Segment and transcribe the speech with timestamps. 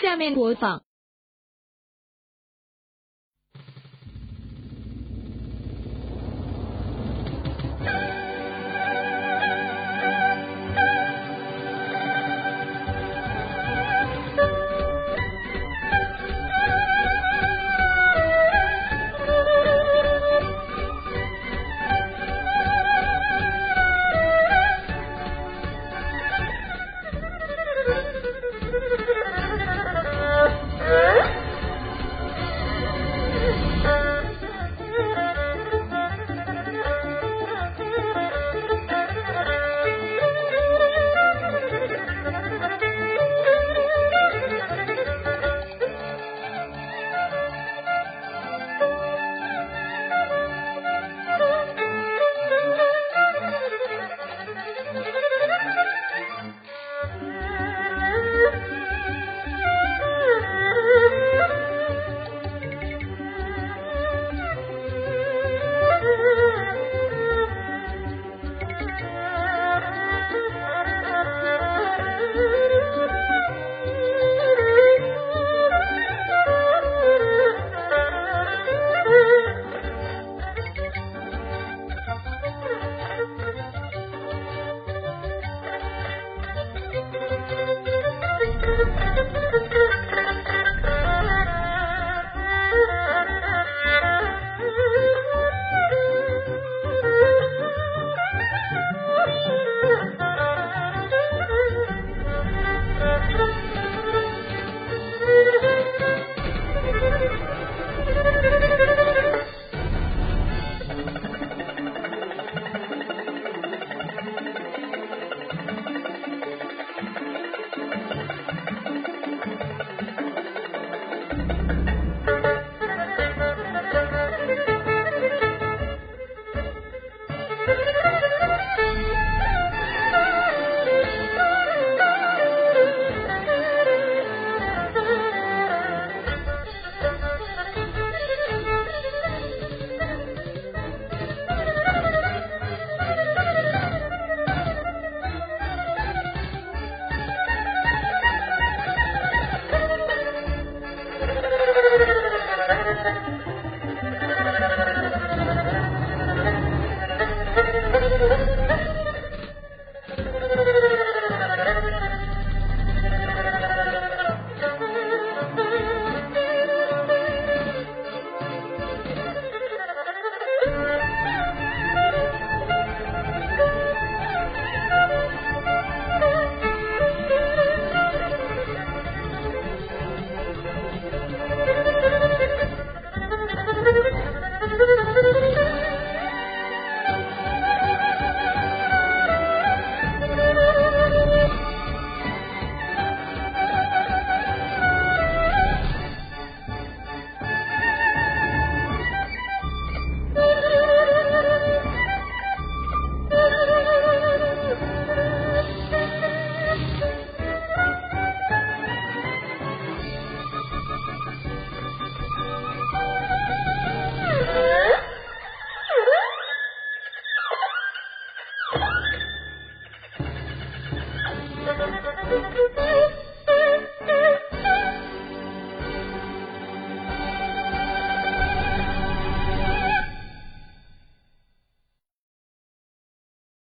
[0.00, 0.82] 下面播放。